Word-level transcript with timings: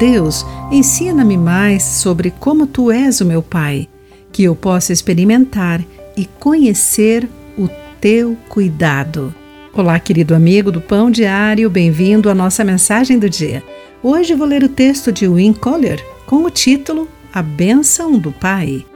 Deus, 0.00 0.46
ensina-me 0.72 1.36
mais 1.36 1.82
sobre 1.82 2.30
como 2.30 2.66
tu 2.66 2.90
és 2.90 3.20
o 3.20 3.24
meu 3.26 3.42
Pai, 3.42 3.86
que 4.32 4.42
eu 4.42 4.56
possa 4.56 4.94
experimentar 4.94 5.84
e 6.16 6.24
conhecer 6.24 7.28
o 7.58 7.68
teu 8.00 8.34
cuidado. 8.48 9.34
Olá, 9.74 10.00
querido 10.00 10.34
amigo 10.34 10.72
do 10.72 10.80
Pão 10.80 11.10
Diário, 11.10 11.68
bem-vindo 11.68 12.30
à 12.30 12.34
nossa 12.34 12.64
mensagem 12.64 13.18
do 13.18 13.28
dia. 13.28 13.62
Hoje 14.02 14.34
vou 14.34 14.46
ler 14.46 14.64
o 14.64 14.70
texto 14.70 15.12
de 15.12 15.28
Win 15.28 15.52
Collier 15.52 16.02
com 16.24 16.44
o 16.44 16.50
título 16.50 17.06
A 17.30 17.42
Bênção 17.42 18.18
do 18.18 18.32
Pai. 18.32 18.86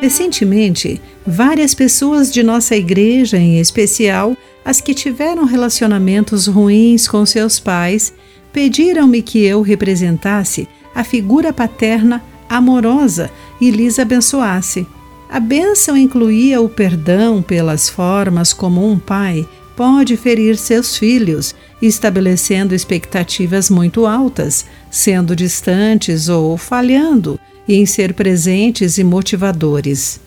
Recentemente, 0.00 1.00
várias 1.24 1.76
pessoas 1.76 2.32
de 2.32 2.42
nossa 2.42 2.74
igreja, 2.74 3.38
em 3.38 3.60
especial 3.60 4.36
as 4.64 4.80
que 4.80 4.94
tiveram 4.94 5.44
relacionamentos 5.44 6.48
ruins 6.48 7.06
com 7.06 7.24
seus 7.24 7.60
pais, 7.60 8.12
pediram-me 8.58 9.22
que 9.22 9.44
eu 9.44 9.62
representasse 9.62 10.66
a 10.92 11.04
figura 11.04 11.52
paterna 11.52 12.20
amorosa 12.48 13.30
e 13.60 13.70
lhes 13.70 14.00
abençoasse. 14.00 14.84
A 15.30 15.38
bênção 15.38 15.96
incluía 15.96 16.60
o 16.60 16.68
perdão 16.68 17.40
pelas 17.40 17.88
formas 17.88 18.52
como 18.52 18.84
um 18.84 18.98
pai 18.98 19.46
pode 19.76 20.16
ferir 20.16 20.56
seus 20.56 20.96
filhos, 20.96 21.54
estabelecendo 21.80 22.74
expectativas 22.74 23.70
muito 23.70 24.04
altas, 24.06 24.64
sendo 24.90 25.36
distantes 25.36 26.28
ou 26.28 26.56
falhando 26.56 27.38
em 27.68 27.86
ser 27.86 28.12
presentes 28.12 28.98
e 28.98 29.04
motivadores. 29.04 30.20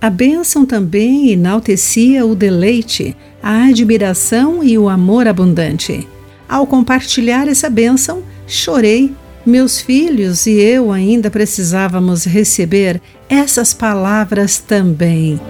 A 0.00 0.08
bênção 0.08 0.64
também 0.64 1.30
enaltecia 1.30 2.24
o 2.24 2.36
deleite, 2.36 3.16
a 3.42 3.64
admiração 3.64 4.62
e 4.62 4.78
o 4.78 4.88
amor 4.88 5.26
abundante. 5.26 6.06
Ao 6.54 6.68
compartilhar 6.68 7.48
essa 7.48 7.68
bênção, 7.68 8.22
chorei. 8.46 9.12
Meus 9.44 9.80
filhos 9.80 10.46
e 10.46 10.52
eu 10.52 10.92
ainda 10.92 11.28
precisávamos 11.28 12.24
receber 12.24 13.02
essas 13.28 13.74
palavras 13.74 14.60
também. 14.60 15.40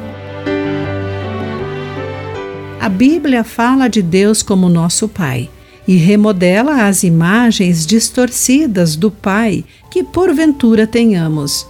A 2.80 2.88
Bíblia 2.88 3.44
fala 3.44 3.86
de 3.86 4.00
Deus 4.00 4.42
como 4.42 4.70
nosso 4.70 5.06
Pai 5.06 5.50
e 5.86 5.94
remodela 5.96 6.86
as 6.86 7.02
imagens 7.02 7.84
distorcidas 7.84 8.96
do 8.96 9.10
Pai 9.10 9.62
que 9.90 10.02
porventura 10.02 10.86
tenhamos. 10.86 11.66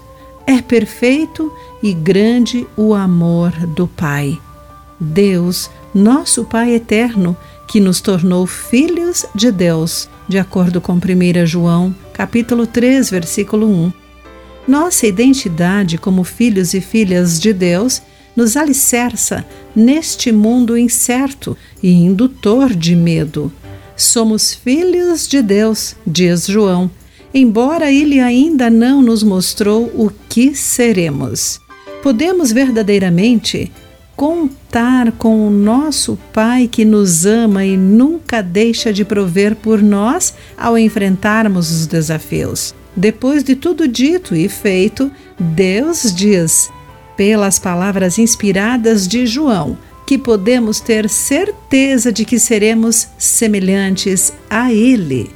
É 0.47 0.63
perfeito 0.63 1.53
e 1.83 1.93
grande 1.93 2.65
o 2.77 2.95
amor 2.95 3.51
do 3.75 3.89
Pai. 3.89 4.39
Deus, 5.01 5.69
nosso 5.93 6.45
Pai 6.45 6.73
eterno, 6.73 7.37
que 7.67 7.81
nos 7.81 8.01
tornou 8.01 8.47
filhos 8.47 9.27
de 9.35 9.51
Deus, 9.51 10.09
de 10.29 10.39
acordo 10.39 10.81
com 10.81 10.95
1 10.95 11.47
João, 11.47 11.95
capítulo 12.13 12.67
3, 12.67 13.11
versículo 13.11 13.67
1. 13.67 13.93
Nossa 14.67 15.07
identidade 15.07 15.99
como 15.99 16.25
filhos 16.25 16.75
e 16.75 16.81
filhas 16.81 17.39
de 17.39 17.53
Deus 17.53 18.03
nos 18.35 18.57
alicerça 18.57 19.45
neste 19.75 20.33
mundo 20.33 20.77
incerto 20.77 21.57
e 21.83 21.93
indutor 21.93 22.75
de 22.75 22.97
medo. 22.97 23.53
Somos 23.97 24.55
filhos 24.55 25.29
de 25.29 25.41
Deus, 25.41 25.95
diz 26.07 26.47
João, 26.47 26.91
embora 27.33 27.93
ele 27.93 28.21
ainda 28.21 28.69
não 28.71 29.03
nos 29.03 29.23
mostrou 29.23 29.85
o 29.95 30.11
que 30.29 30.55
seremos. 30.55 31.61
Podemos 32.03 32.53
verdadeiramente 32.53 33.73
contar 34.17 35.13
com 35.13 35.47
o 35.47 35.51
nosso 35.51 36.19
Pai 36.33 36.69
que 36.69 36.85
nos 36.85 37.27
ama 37.27 37.65
e 37.65 37.77
nunca 37.77 38.43
deixa 38.43 38.93
de 38.93 39.05
prover 39.05 39.57
por 39.57 39.83
nós 39.83 40.35
ao 40.57 40.79
enfrentarmos 40.79 41.71
os 41.71 41.87
desafios. 41.87 42.75
Depois 42.97 43.43
de 43.43 43.57
tudo 43.57 43.89
dito 43.89 44.35
e 44.37 44.49
feito, 44.49 45.11
Deus 45.39 46.15
diz, 46.15 46.71
pelas 47.17 47.59
palavras 47.59 48.19
inspiradas 48.19 49.09
de 49.09 49.27
João, 49.27 49.77
que 50.07 50.19
podemos 50.19 50.81
ter 50.81 51.09
certeza 51.09 52.13
de 52.13 52.25
que 52.25 52.39
seremos 52.39 53.09
semelhantes 53.19 54.33
a 54.49 54.73
Ele. 54.73 55.31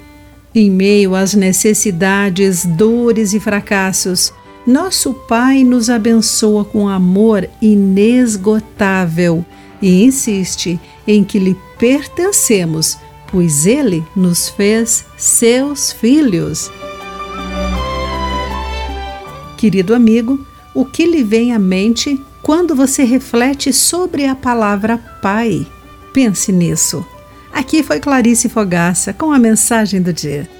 Em 0.55 0.71
meio 0.71 1.15
às 1.15 1.35
necessidades, 1.35 2.65
dores 2.65 3.33
e 3.33 3.41
fracassos, 3.41 4.33
nosso 4.69 5.15
Pai 5.15 5.65
nos 5.65 5.89
abençoa 5.89 6.63
com 6.63 6.89
amor 6.89 7.49
inesgotável 7.61 9.45
e 9.81 10.05
insiste 10.05 10.79
em 11.07 11.25
que 11.25 11.39
lhe 11.39 11.57
pertencemos, 11.79 12.99
pois 13.33 13.65
Ele 13.65 14.05
nos 14.15 14.51
fez 14.51 15.07
seus 15.17 15.91
filhos. 15.91 16.71
Querido 19.57 19.95
amigo, 19.95 20.47
o 20.75 20.85
que 20.85 21.07
lhe 21.07 21.25
vem 21.25 21.55
à 21.55 21.59
mente 21.59 22.21
quando 22.43 22.75
você 22.75 23.05
reflete 23.05 23.73
sobre 23.73 24.27
a 24.27 24.35
palavra 24.35 24.99
Pai. 25.23 25.67
Pense 26.13 26.53
nisso. 26.53 27.05
Aqui 27.51 27.83
foi 27.83 28.01
Clarice 28.01 28.51
Fogaça 28.51 29.15
com 29.15 29.33
a 29.33 29.39
mensagem 29.39 30.03
do 30.03 30.13
dia. 30.13 30.58